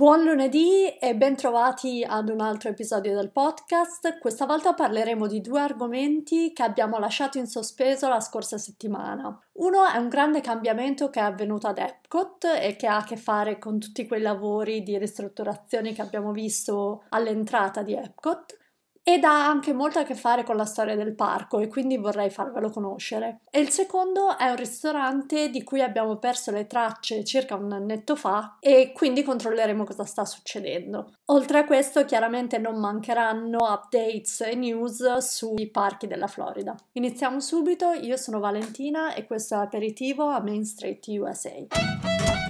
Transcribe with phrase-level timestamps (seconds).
[0.00, 4.18] Buon lunedì e bentrovati ad un altro episodio del podcast.
[4.18, 9.38] Questa volta parleremo di due argomenti che abbiamo lasciato in sospeso la scorsa settimana.
[9.58, 13.18] Uno è un grande cambiamento che è avvenuto ad Epcot e che ha a che
[13.18, 18.56] fare con tutti quei lavori di ristrutturazione che abbiamo visto all'entrata di Epcot
[19.02, 22.30] ed ha anche molto a che fare con la storia del parco e quindi vorrei
[22.30, 23.40] farvelo conoscere.
[23.50, 28.16] E il secondo è un ristorante di cui abbiamo perso le tracce circa un annetto
[28.16, 31.14] fa e quindi controlleremo cosa sta succedendo.
[31.26, 36.74] Oltre a questo chiaramente non mancheranno updates e news sui parchi della Florida.
[36.92, 42.49] Iniziamo subito, io sono Valentina e questo è Aperitivo a Main Street USA.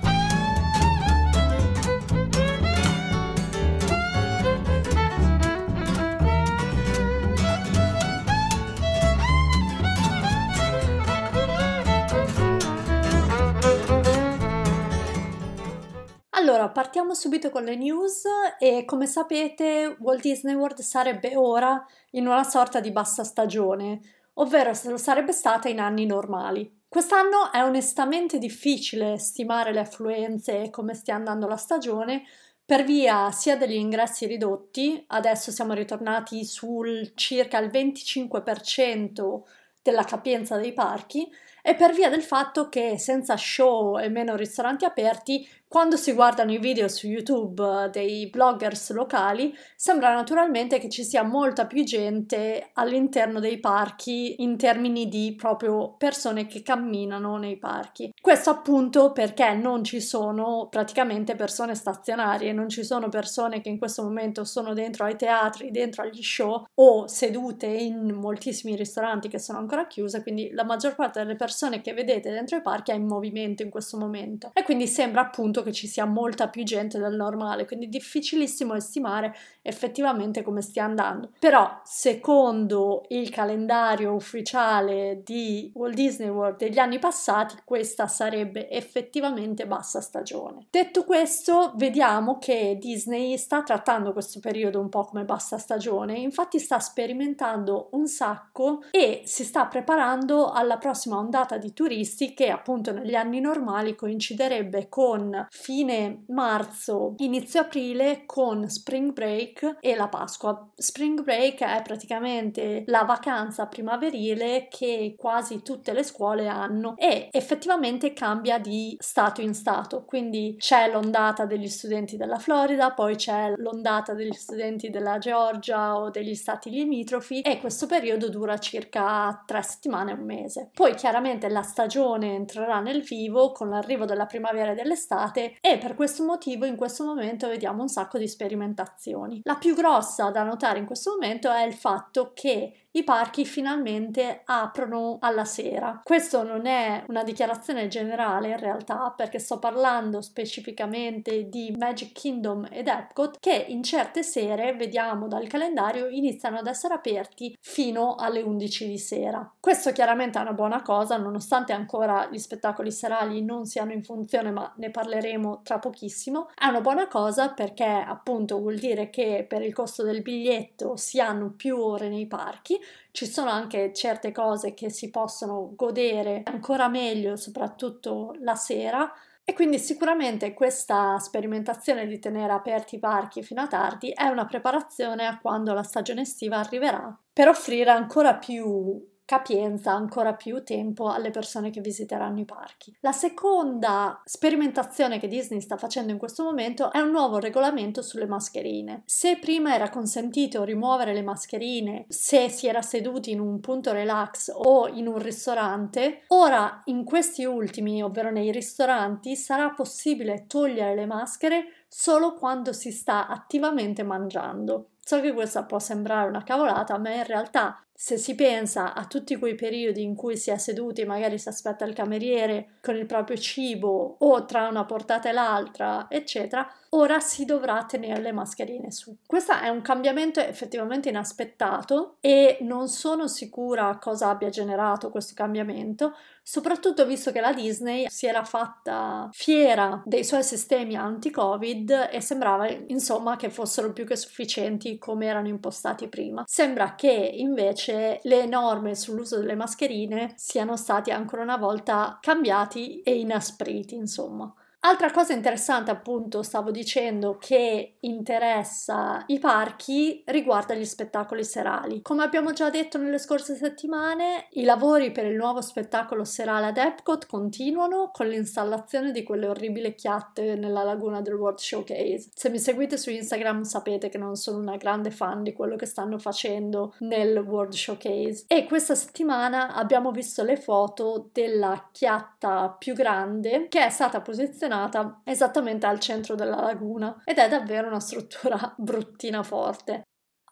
[16.41, 18.23] Allora, partiamo subito con le news
[18.59, 24.01] e come sapete Walt Disney World sarebbe ora in una sorta di bassa stagione,
[24.35, 26.85] ovvero se lo sarebbe stata in anni normali.
[26.88, 32.23] Quest'anno è onestamente difficile stimare le affluenze e come stia andando la stagione
[32.65, 39.43] per via sia degli ingressi ridotti, adesso siamo ritornati sul circa il 25%
[39.83, 41.29] della capienza dei parchi,
[41.63, 46.51] e per via del fatto che senza show e meno ristoranti aperti quando si guardano
[46.51, 51.85] i video su YouTube eh, dei bloggers locali, sembra naturalmente che ci sia molta più
[51.85, 58.13] gente all'interno dei parchi in termini di proprio persone che camminano nei parchi.
[58.21, 63.79] Questo appunto perché non ci sono praticamente persone stazionarie, non ci sono persone che in
[63.79, 69.39] questo momento sono dentro ai teatri, dentro agli show o sedute in moltissimi ristoranti che
[69.39, 71.50] sono ancora chiuse, quindi la maggior parte delle persone
[71.81, 75.62] che vedete dentro i parchi è in movimento in questo momento e quindi sembra appunto
[75.62, 81.31] che ci sia molta più gente del normale, quindi difficilissimo estimare effettivamente come stia andando.
[81.38, 89.66] Però, secondo il calendario ufficiale di Walt Disney World degli anni passati, questa sarebbe effettivamente
[89.66, 90.66] bassa stagione.
[90.71, 96.59] Detto questo, vediamo che Disney sta trattando questo periodo un po' come bassa stagione, infatti
[96.59, 102.93] sta sperimentando un sacco e si sta preparando alla prossima ondata di turisti che appunto
[102.93, 110.71] negli anni normali coinciderebbe con fine marzo, inizio aprile con Spring Break e la Pasqua.
[110.75, 118.12] Spring Break è praticamente la vacanza primaverile che quasi tutte le scuole hanno e effettivamente
[118.12, 124.15] cambia di stato in stato, quindi c'è l'ondata degli studenti della Florida, poi c'è l'ondata
[124.15, 130.12] degli studenti della Georgia o degli stati limitrofi e questo periodo dura circa tre settimane,
[130.12, 130.71] un mese.
[130.75, 135.95] Poi chiaramente la stagione entrerà nel vivo con l'arrivo della primavera e dell'estate e per
[135.95, 139.41] questo motivo in questo momento vediamo un sacco di sperimentazioni.
[139.45, 144.43] La più grossa da notare in questo momento è il fatto che i parchi finalmente
[144.45, 146.01] aprono alla sera.
[146.03, 152.67] Questo non è una dichiarazione generale in realtà perché sto parlando specificamente di Magic Kingdom
[152.71, 158.43] ed Epcot che in certe sere, vediamo dal calendario, iniziano ad essere aperti fino alle
[158.43, 159.49] 11 di sera.
[159.61, 164.51] Questo chiaramente è una buona cosa nonostante ancora gli spettacoli serali non siano in funzione
[164.51, 166.49] ma ne parleremo tra pochissimo.
[166.55, 171.21] È una buona cosa perché appunto vuol dire che per il costo del biglietto si
[171.21, 172.78] hanno più ore nei parchi
[173.11, 179.13] ci sono anche certe cose che si possono godere ancora meglio, soprattutto la sera.
[179.45, 184.45] E quindi sicuramente questa sperimentazione di tenere aperti i parchi fino a tardi è una
[184.45, 191.09] preparazione a quando la stagione estiva arriverà per offrire ancora più capienza, ancora più tempo
[191.09, 192.97] alle persone che visiteranno i parchi.
[192.99, 198.27] La seconda sperimentazione che Disney sta facendo in questo momento è un nuovo regolamento sulle
[198.27, 199.05] mascherine.
[199.07, 204.51] Se prima era consentito rimuovere le mascherine se si era seduti in un punto relax
[204.53, 211.07] o in un ristorante, ora in questi ultimi, ovvero nei ristoranti, sarà possibile togliere le
[211.07, 214.87] maschere solo quando si sta attivamente mangiando.
[214.99, 219.37] So che questa può sembrare una cavolata, ma in realtà se si pensa a tutti
[219.37, 223.37] quei periodi in cui si è seduti, magari si aspetta il cameriere con il proprio
[223.37, 229.16] cibo o tra una portata e l'altra, eccetera, ora si dovrà tenere le mascherine su.
[229.27, 236.15] Questo è un cambiamento effettivamente inaspettato e non sono sicura cosa abbia generato questo cambiamento,
[236.42, 242.69] soprattutto visto che la Disney si era fatta fiera dei suoi sistemi anti-Covid e sembrava
[242.69, 246.42] insomma che fossero più che sufficienti come erano impostati prima.
[246.47, 253.19] Sembra che invece le norme sull'uso delle mascherine siano stati ancora una volta cambiati e
[253.19, 254.53] inaspriti, insomma.
[254.82, 262.00] Altra cosa interessante, appunto, stavo dicendo che interessa i parchi riguarda gli spettacoli serali.
[262.00, 266.78] Come abbiamo già detto nelle scorse settimane, i lavori per il nuovo spettacolo serale ad
[266.78, 272.30] Epcot continuano con l'installazione di quelle orribili chiatte nella laguna del World Showcase.
[272.32, 275.84] Se mi seguite su Instagram sapete che non sono una grande fan di quello che
[275.84, 282.94] stanno facendo nel World Showcase e questa settimana abbiamo visto le foto della chiatta più
[282.94, 288.00] grande che è stata posizionata posizionata esattamente al centro della laguna ed è davvero una
[288.00, 290.02] struttura bruttina forte.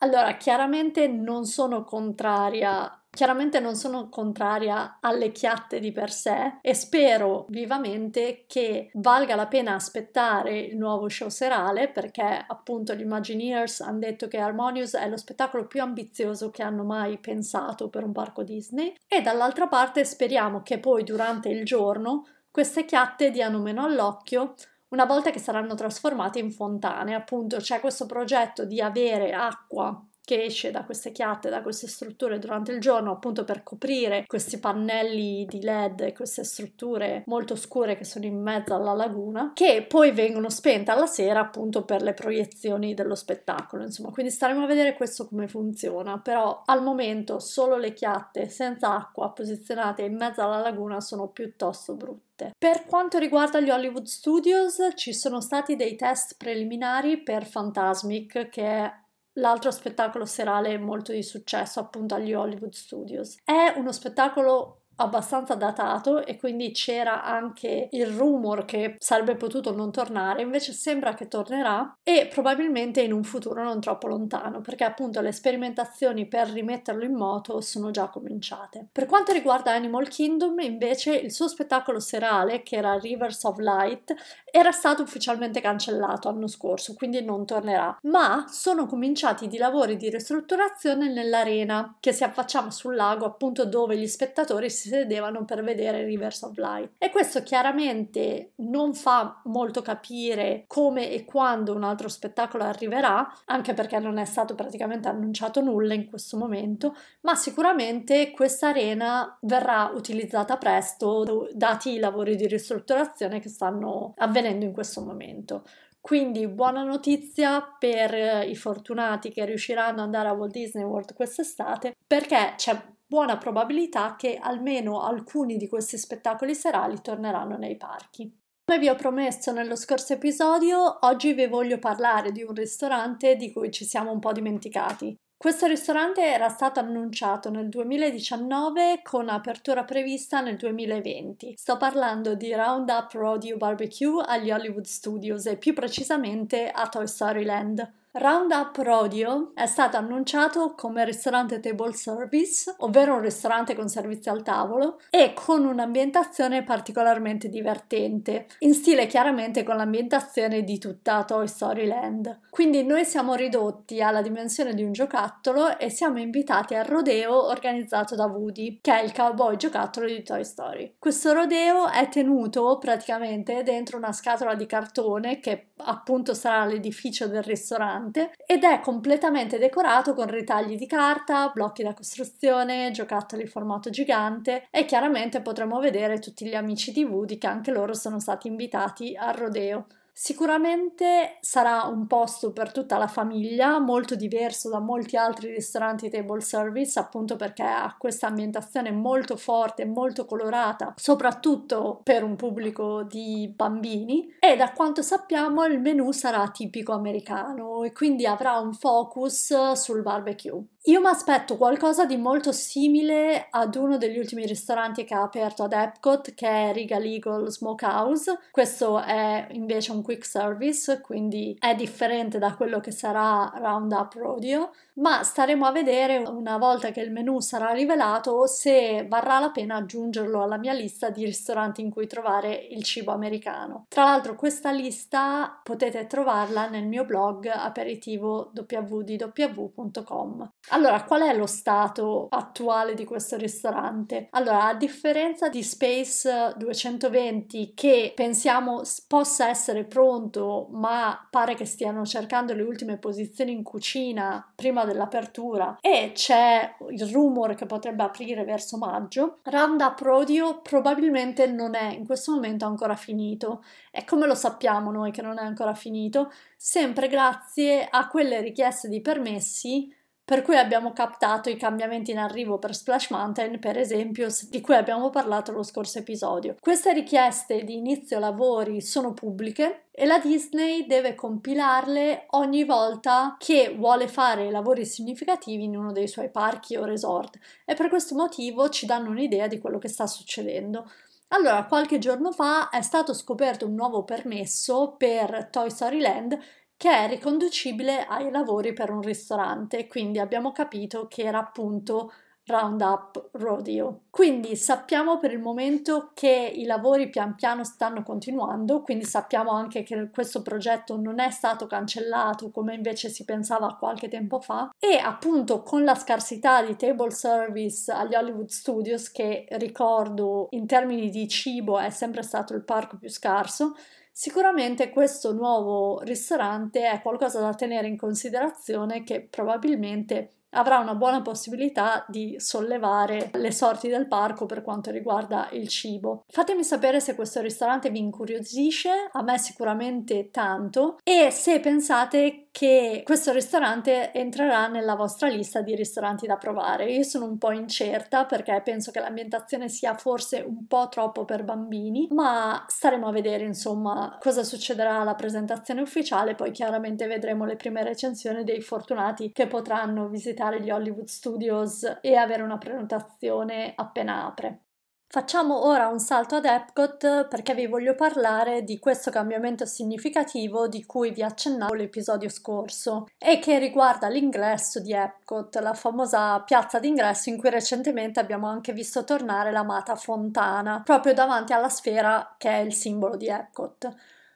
[0.00, 6.75] Allora, chiaramente non sono contraria Chiaramente non sono contraria alle chiatte di per sé e
[6.75, 13.81] spero vivamente che valga la pena aspettare il nuovo show serale perché appunto gli Imagineers
[13.81, 18.12] hanno detto che Harmonious è lo spettacolo più ambizioso che hanno mai pensato per un
[18.12, 23.85] parco Disney e dall'altra parte speriamo che poi durante il giorno queste chiatte diano meno
[23.85, 24.55] all'occhio
[24.89, 27.15] una volta che saranno trasformate in fontane.
[27.15, 32.39] Appunto, c'è questo progetto di avere acqua che esce da queste chiatte, da queste strutture
[32.39, 38.05] durante il giorno, appunto per coprire questi pannelli di LED queste strutture molto scure che
[38.05, 42.93] sono in mezzo alla laguna, che poi vengono spente alla sera appunto per le proiezioni
[42.93, 43.85] dello spettacolo.
[43.85, 48.95] Insomma, quindi staremo a vedere questo come funziona, però al momento solo le chiatte senza
[48.95, 52.27] acqua posizionate in mezzo alla laguna sono piuttosto brutte.
[52.56, 58.62] Per quanto riguarda gli Hollywood Studios, ci sono stati dei test preliminari per Fantasmic, che
[58.62, 58.93] è
[59.35, 63.38] l'altro spettacolo serale molto di successo appunto agli Hollywood Studios.
[63.44, 69.91] È uno spettacolo abbastanza datato e quindi c'era anche il rumor che sarebbe potuto non
[69.91, 75.21] tornare, invece sembra che tornerà e probabilmente in un futuro non troppo lontano, perché appunto
[75.21, 78.89] le sperimentazioni per rimetterlo in moto sono già cominciate.
[78.91, 84.15] Per quanto riguarda Animal Kingdom, invece, il suo spettacolo serale, che era Rivers of Light,
[84.50, 90.11] era stato ufficialmente cancellato l'anno scorso, quindi non tornerà, ma sono cominciati i lavori di
[90.11, 96.05] ristrutturazione nell'arena che si affacciava sul lago, appunto dove gli spettatori si sedevano per vedere
[96.05, 96.94] Rivers of Light.
[96.99, 103.75] E questo chiaramente non fa molto capire come e quando un altro spettacolo arriverà, anche
[103.75, 109.93] perché non è stato praticamente annunciato nulla in questo momento, ma sicuramente questa arena verrà
[109.94, 115.64] utilizzata presto, dati i lavori di ristrutturazione che stanno avvenendo in questo momento.
[116.00, 121.96] Quindi buona notizia per i fortunati che riusciranno ad andare a Walt Disney World quest'estate
[122.06, 128.31] perché c'è buona probabilità che almeno alcuni di questi spettacoli serali torneranno nei parchi.
[128.64, 133.50] Come vi ho promesso nello scorso episodio, oggi vi voglio parlare di un ristorante di
[133.50, 135.16] cui ci siamo un po' dimenticati.
[135.38, 141.54] Questo ristorante era stato annunciato nel 2019 con apertura prevista nel 2020.
[141.56, 147.44] Sto parlando di Roundup Rodeo Barbecue agli Hollywood Studios e più precisamente a Toy Story
[147.44, 147.93] Land.
[148.12, 154.43] Roundup Rodeo è stato annunciato come ristorante table service, ovvero un ristorante con servizio al
[154.43, 161.87] tavolo e con un'ambientazione particolarmente divertente, in stile chiaramente con l'ambientazione di tutta Toy Story
[161.87, 162.40] Land.
[162.49, 168.14] Quindi noi siamo ridotti alla dimensione di un giocattolo e siamo invitati al rodeo organizzato
[168.14, 170.94] da Woody, che è il cowboy giocattolo di Toy Story.
[170.99, 177.43] Questo rodeo è tenuto praticamente dentro una scatola di cartone che appunto sarà l'edificio del
[177.43, 183.90] ristorante ristorante ed è completamente decorato con ritagli di carta, blocchi da costruzione, giocattoli formato
[183.90, 188.49] gigante e chiaramente potremo vedere tutti gli amici di Woody che anche loro sono stati
[188.49, 189.87] invitati al rodeo.
[190.20, 196.40] Sicuramente sarà un posto per tutta la famiglia, molto diverso da molti altri ristoranti table
[196.40, 203.48] service, appunto perché ha questa ambientazione molto forte, molto colorata, soprattutto per un pubblico di
[203.54, 204.34] bambini.
[204.40, 210.02] E da quanto sappiamo il menù sarà tipico americano e quindi avrà un focus sul
[210.02, 210.64] barbecue.
[210.88, 215.64] Io mi aspetto qualcosa di molto simile ad uno degli ultimi ristoranti che ha aperto
[215.64, 218.38] ad Epcot, che è Regal Eagle Smokehouse.
[218.50, 224.71] Questo è invece un quick service, quindi è differente da quello che sarà Roundup Rodeo
[224.99, 229.77] ma staremo a vedere una volta che il menu sarà rivelato se varrà la pena
[229.77, 233.87] aggiungerlo alla mia lista di ristoranti in cui trovare il cibo americano.
[233.88, 240.53] Tra l'altro questa lista potete trovarla nel mio blog aperitivo www.com.
[240.71, 244.29] Allora, qual è lo stato attuale di questo ristorante?
[244.33, 252.07] Allora, a differenza di Space 220 che pensiamo possa essere pronto, ma pare che stiano
[252.07, 258.45] cercando le ultime posizioni in cucina prima dell'apertura e c'è il rumore che potrebbe aprire
[258.45, 263.64] verso maggio, Roundup Rodeo probabilmente non è in questo momento ancora finito.
[263.90, 266.31] E come lo sappiamo noi che non è ancora finito?
[266.57, 269.93] Sempre grazie a quelle richieste di permessi
[270.28, 274.75] per cui abbiamo captato i cambiamenti in arrivo per Splash Mountain, per esempio, di cui
[274.75, 276.56] abbiamo parlato lo scorso episodio.
[276.61, 283.75] Queste richieste di inizio lavori sono pubbliche e la Disney deve compilarle ogni volta che
[283.75, 288.68] vuole fare lavori significativi in uno dei suoi parchi o resort e per questo motivo
[288.68, 290.90] ci danno un'idea di quello che sta succedendo.
[291.28, 296.38] Allora, qualche giorno fa è stato scoperto un nuovo permesso per Toy Story Land
[296.78, 302.12] che è riconducibile ai lavori per un ristorante, quindi abbiamo capito che era appunto
[302.49, 304.02] Roundup Rodeo.
[304.11, 309.82] Quindi sappiamo per il momento che i lavori pian piano stanno continuando, quindi sappiamo anche
[309.82, 314.97] che questo progetto non è stato cancellato come invece si pensava qualche tempo fa e
[314.97, 321.26] appunto con la scarsità di table service agli Hollywood Studios che ricordo in termini di
[321.28, 323.75] cibo è sempre stato il parco più scarso,
[324.20, 331.22] Sicuramente questo nuovo ristorante è qualcosa da tenere in considerazione che probabilmente avrà una buona
[331.22, 336.25] possibilità di sollevare le sorti del parco per quanto riguarda il cibo.
[336.26, 343.02] Fatemi sapere se questo ristorante vi incuriosisce, a me sicuramente tanto, e se pensate che
[343.05, 346.90] questo ristorante entrerà nella vostra lista di ristoranti da provare.
[346.90, 351.45] Io sono un po' incerta perché penso che l'ambientazione sia forse un po' troppo per
[351.45, 357.57] bambini, ma staremo a vedere insomma cosa succederà alla presentazione ufficiale, poi chiaramente vedremo le
[357.57, 364.26] prime recensioni dei fortunati che potranno visitare gli Hollywood Studios e avere una prenotazione appena
[364.26, 364.67] apre.
[365.11, 370.85] Facciamo ora un salto ad Epcot perché vi voglio parlare di questo cambiamento significativo di
[370.85, 377.31] cui vi accennavo l'episodio scorso e che riguarda l'ingresso di Epcot, la famosa piazza d'ingresso
[377.31, 382.59] in cui recentemente abbiamo anche visto tornare l'amata fontana, proprio davanti alla sfera che è
[382.59, 383.88] il simbolo di Epcot.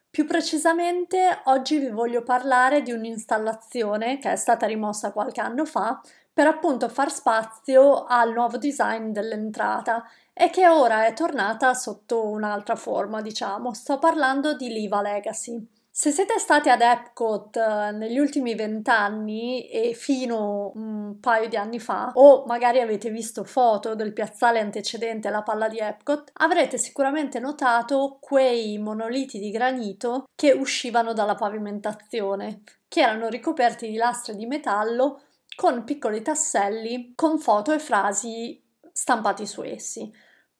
[0.08, 6.00] Più precisamente, oggi vi voglio parlare di un'installazione che è stata rimossa qualche anno fa
[6.32, 12.76] per appunto far spazio al nuovo design dell'entrata e che ora è tornata sotto un'altra
[12.76, 13.74] forma, diciamo.
[13.74, 15.66] Sto parlando di Liva Legacy.
[15.94, 21.78] Se siete stati ad Epcot eh, negli ultimi vent'anni e fino un paio di anni
[21.78, 27.38] fa, o magari avete visto foto del piazzale antecedente alla palla di Epcot, avrete sicuramente
[27.40, 34.46] notato quei monoliti di granito che uscivano dalla pavimentazione, che erano ricoperti di lastre di
[34.46, 35.20] metallo
[35.54, 38.61] con piccoli tasselli con foto e frasi
[38.92, 40.12] stampati su essi.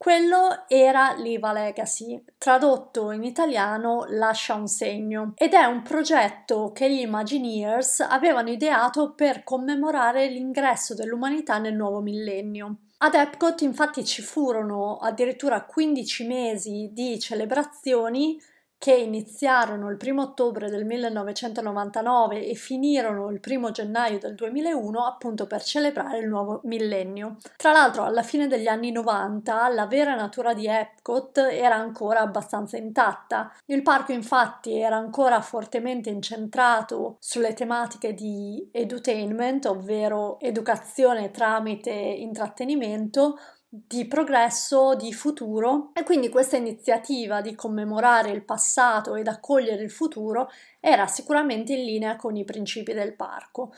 [0.02, 6.90] Quello era l'IVA Legacy, tradotto in italiano lascia un segno, ed è un progetto che
[6.90, 12.78] gli Imagineers avevano ideato per commemorare l'ingresso dell'umanità nel nuovo millennio.
[12.98, 18.40] Ad Epcot infatti ci furono addirittura 15 mesi di celebrazioni
[18.82, 25.46] che iniziarono il 1 ottobre del 1999 e finirono il 1 gennaio del 2001 appunto
[25.46, 27.36] per celebrare il nuovo millennio.
[27.56, 32.76] Tra l'altro alla fine degli anni 90 la vera natura di Epcot era ancora abbastanza
[32.76, 33.54] intatta.
[33.66, 43.38] Il parco infatti era ancora fortemente incentrato sulle tematiche di edutainment, ovvero educazione tramite intrattenimento,
[43.74, 49.90] di progresso, di futuro e quindi questa iniziativa di commemorare il passato ed accogliere il
[49.90, 53.72] futuro era sicuramente in linea con i principi del parco.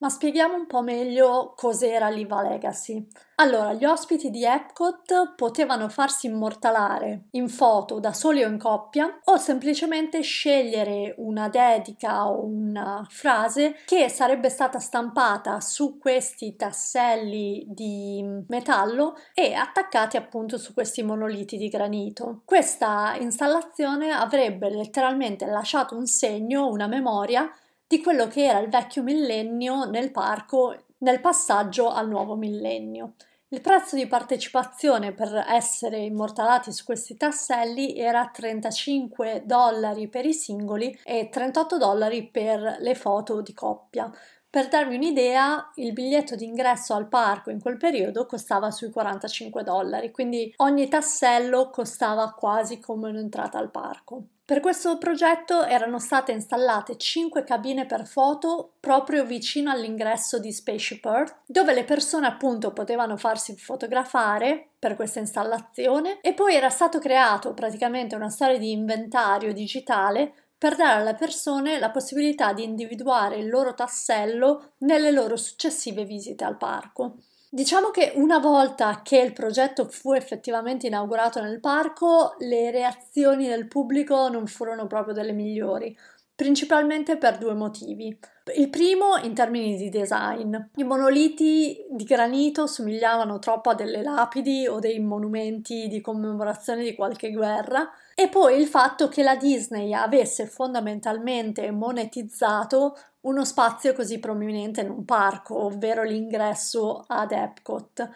[0.00, 3.04] Ma spieghiamo un po' meglio cos'era l'IVA Legacy.
[3.40, 9.20] Allora, gli ospiti di Epcot potevano farsi immortalare in foto da soli o in coppia
[9.24, 17.64] o semplicemente scegliere una dedica o una frase che sarebbe stata stampata su questi tasselli
[17.68, 22.42] di metallo e attaccati appunto su questi monoliti di granito.
[22.44, 27.52] Questa installazione avrebbe letteralmente lasciato un segno, una memoria
[27.88, 33.14] di quello che era il vecchio millennio nel parco nel passaggio al nuovo millennio.
[33.48, 40.34] Il prezzo di partecipazione per essere immortalati su questi tasselli era 35 dollari per i
[40.34, 44.12] singoli e 38 dollari per le foto di coppia.
[44.50, 50.10] Per darvi un'idea, il biglietto d'ingresso al parco in quel periodo costava sui 45 dollari,
[50.10, 54.24] quindi ogni tassello costava quasi come un'entrata al parco.
[54.48, 61.04] Per questo progetto erano state installate 5 cabine per foto proprio vicino all'ingresso di Spaceship
[61.04, 66.98] Earth, dove le persone appunto potevano farsi fotografare per questa installazione e poi era stato
[66.98, 73.36] creato praticamente una storia di inventario digitale per dare alle persone la possibilità di individuare
[73.36, 77.16] il loro tassello nelle loro successive visite al parco.
[77.50, 83.68] Diciamo che una volta che il progetto fu effettivamente inaugurato nel parco, le reazioni del
[83.68, 85.96] pubblico non furono proprio delle migliori,
[86.34, 88.14] principalmente per due motivi.
[88.54, 90.54] Il primo in termini di design.
[90.74, 96.94] I monoliti di granito somigliavano troppo a delle lapidi o dei monumenti di commemorazione di
[96.94, 97.90] qualche guerra
[98.20, 104.90] e poi il fatto che la Disney avesse fondamentalmente monetizzato uno spazio così prominente in
[104.90, 108.10] un parco, ovvero l'ingresso ad Epcot.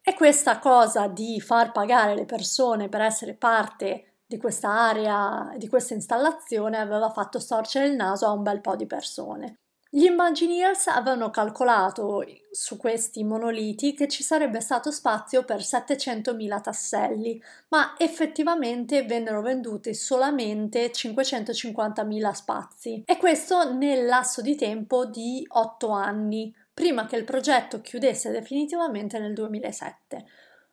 [0.00, 5.66] E questa cosa di far pagare le persone per essere parte di questa area, di
[5.66, 9.58] questa installazione, aveva fatto storcere il naso a un bel po' di persone.
[9.90, 17.42] Gli Imagineers avevano calcolato su questi monoliti che ci sarebbe stato spazio per 700.000 tasselli,
[17.68, 25.88] ma effettivamente vennero venduti solamente 550.000 spazi e questo nel lasso di tempo di 8
[25.88, 30.26] anni, prima che il progetto chiudesse definitivamente nel 2007.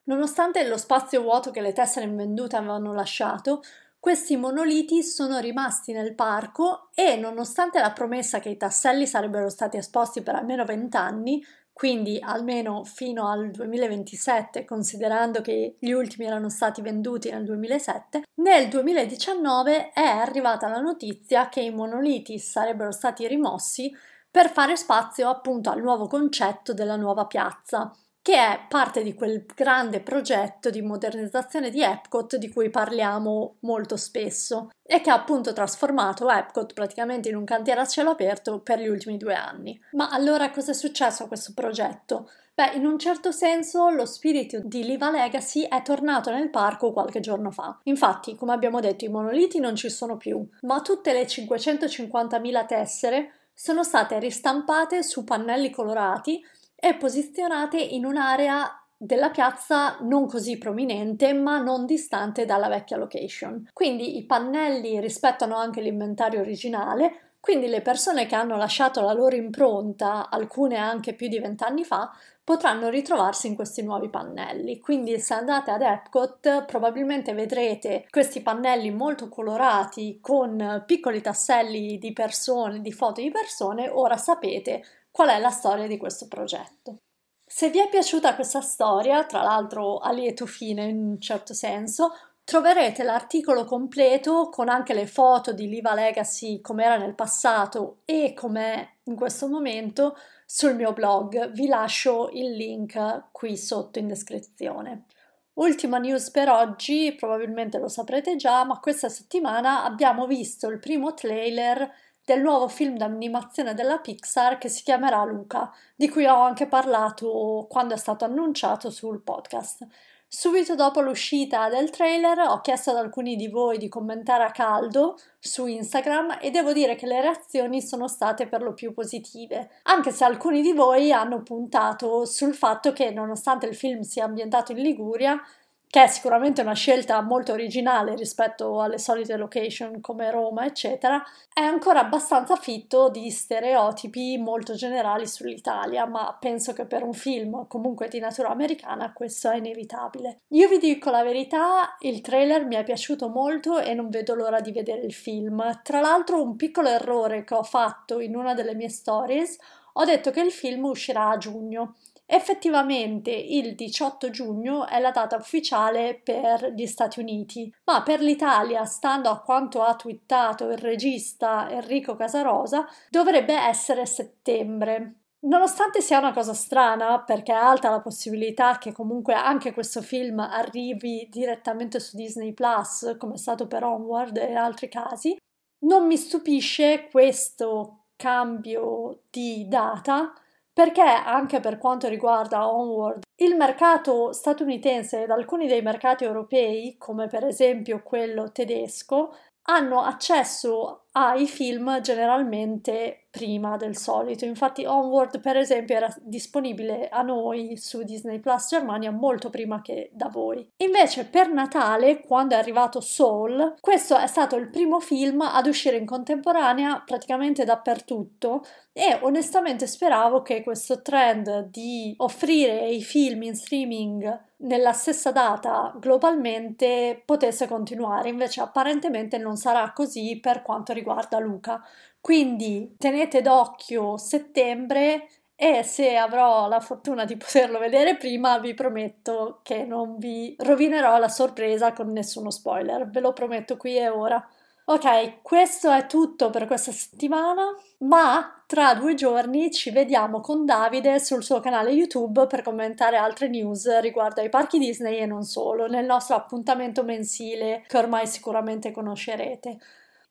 [0.08, 3.64] Nonostante lo spazio vuoto che le tessere invendute avevano lasciato,
[4.06, 9.78] questi monoliti sono rimasti nel parco e, nonostante la promessa che i tasselli sarebbero stati
[9.78, 11.44] esposti per almeno 20 anni,
[11.74, 18.68] quindi almeno fino al 2027, considerando che gli ultimi erano stati venduti nel 2007, nel
[18.68, 23.92] 2019 è arrivata la notizia che i monoliti sarebbero stati rimossi
[24.30, 27.92] per fare spazio appunto al nuovo concetto della nuova piazza
[28.26, 33.98] che è parte di quel grande progetto di modernizzazione di Epcot di cui parliamo molto
[33.98, 38.80] spesso e che ha appunto trasformato Epcot praticamente in un cantiere a cielo aperto per
[38.80, 39.80] gli ultimi due anni.
[39.92, 42.32] Ma allora cosa è successo a questo progetto?
[42.56, 47.20] Beh, in un certo senso lo spirito di Liva Legacy è tornato nel parco qualche
[47.20, 47.80] giorno fa.
[47.84, 53.34] Infatti, come abbiamo detto, i monoliti non ci sono più, ma tutte le 550.000 tessere
[53.58, 56.44] sono state ristampate su pannelli colorati
[56.76, 63.70] e posizionate in un'area della piazza non così prominente ma non distante dalla vecchia location.
[63.74, 69.36] Quindi i pannelli rispettano anche l'inventario originale, quindi le persone che hanno lasciato la loro
[69.36, 72.12] impronta, alcune anche più di vent'anni fa,
[72.44, 74.80] potranno ritrovarsi in questi nuovi pannelli.
[74.80, 82.14] Quindi se andate ad Epcot probabilmente vedrete questi pannelli molto colorati con piccoli tasselli di
[82.14, 84.84] persone, di foto di persone, ora sapete
[85.16, 86.98] qual è la storia di questo progetto.
[87.46, 92.12] Se vi è piaciuta questa storia, tra l'altro a lieto fine in un certo senso,
[92.44, 98.34] troverete l'articolo completo con anche le foto di Liva Legacy come era nel passato e
[98.34, 101.50] com'è in questo momento sul mio blog.
[101.52, 105.06] Vi lascio il link qui sotto in descrizione.
[105.54, 111.14] Ultima news per oggi, probabilmente lo saprete già, ma questa settimana abbiamo visto il primo
[111.14, 111.90] trailer
[112.26, 117.68] del nuovo film d'animazione della Pixar che si chiamerà Luca, di cui ho anche parlato
[117.70, 119.88] quando è stato annunciato sul podcast.
[120.28, 125.18] Subito dopo l'uscita del trailer ho chiesto ad alcuni di voi di commentare a caldo
[125.40, 130.12] su Instagram e devo dire che le reazioni sono state per lo più positive, anche
[130.12, 134.80] se alcuni di voi hanno puntato sul fatto che nonostante il film sia ambientato in
[134.80, 135.40] Liguria,
[135.88, 141.62] che è sicuramente una scelta molto originale rispetto alle solite location come Roma, eccetera, è
[141.62, 148.08] ancora abbastanza fitto di stereotipi molto generali sull'Italia, ma penso che per un film comunque
[148.08, 150.42] di natura americana questo è inevitabile.
[150.50, 154.60] Io vi dico la verità, il trailer mi è piaciuto molto e non vedo l'ora
[154.60, 155.82] di vedere il film.
[155.82, 159.58] Tra l'altro un piccolo errore che ho fatto in una delle mie stories,
[159.94, 161.96] ho detto che il film uscirà a giugno.
[162.28, 168.84] Effettivamente il 18 giugno è la data ufficiale per gli Stati Uniti, ma per l'Italia,
[168.86, 175.20] stando a quanto ha twittato il regista Enrico Casarosa, dovrebbe essere settembre.
[175.46, 180.40] Nonostante sia una cosa strana, perché è alta la possibilità che comunque anche questo film
[180.40, 185.38] arrivi direttamente su Disney Plus, come è stato per Onward e altri casi,
[185.86, 190.34] non mi stupisce questo cambio di data
[190.76, 197.30] perché anche per quanto riguarda Onward, il mercato statunitense ed alcuni dei mercati europei, come
[197.30, 199.34] per esempio quello tedesco,
[199.68, 204.46] hanno accesso ai film generalmente prima del solito.
[204.46, 210.10] Infatti Onward, per esempio, era disponibile a noi su Disney Plus Germania molto prima che
[210.14, 210.70] da voi.
[210.78, 215.98] Invece per Natale, quando è arrivato Soul, questo è stato il primo film ad uscire
[215.98, 223.56] in contemporanea praticamente dappertutto e onestamente speravo che questo trend di offrire i film in
[223.56, 231.40] streaming nella stessa data globalmente potesse continuare, invece apparentemente non sarà così per quanto riguarda
[231.40, 231.84] Luca.
[232.20, 239.60] Quindi tenete d'occhio settembre e se avrò la fortuna di poterlo vedere prima vi prometto
[239.64, 244.46] che non vi rovinerò la sorpresa con nessuno spoiler, ve lo prometto qui e ora.
[244.88, 251.20] Ok, questo è tutto per questa settimana, ma tra due giorni ci vediamo con Davide
[251.20, 255.88] sul suo canale YouTube per commentare altre news riguardo ai parchi Disney e non solo,
[255.88, 259.80] nel nostro appuntamento mensile che ormai sicuramente conoscerete.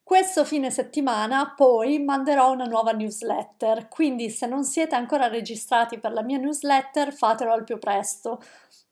[0.01, 6.13] Questo fine settimana poi manderò una nuova newsletter, quindi se non siete ancora registrati per
[6.13, 8.39] la mia newsletter fatelo al più presto.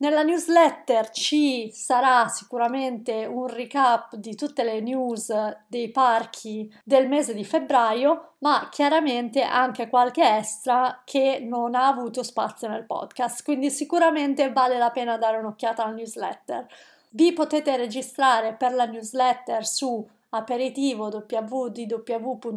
[0.03, 5.33] Nella newsletter ci sarà sicuramente un recap di tutte le news
[5.65, 12.21] dei parchi del mese di febbraio, ma chiaramente anche qualche extra che non ha avuto
[12.21, 16.67] spazio nel podcast, quindi sicuramente vale la pena dare un'occhiata alla newsletter.
[17.11, 22.49] Vi potete registrare per la newsletter su aperitivo www.com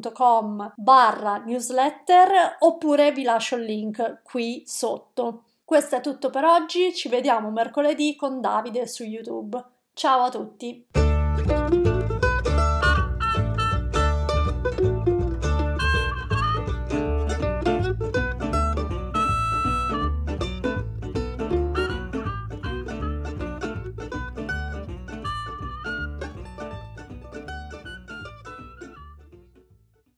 [0.75, 5.43] barra newsletter oppure vi lascio il link qui sotto.
[5.67, 9.61] Questo è tutto per oggi, ci vediamo mercoledì con Davide su YouTube.
[9.95, 10.87] Ciao a tutti!